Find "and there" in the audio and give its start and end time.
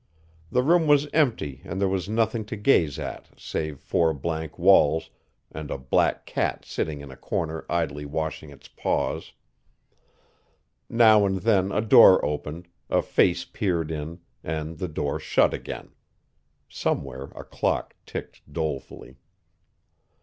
1.63-1.87